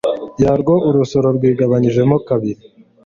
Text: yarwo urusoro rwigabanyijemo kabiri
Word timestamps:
yarwo 0.43 0.73
urusoro 0.87 1.27
rwigabanyijemo 1.37 2.15
kabiri 2.27 2.61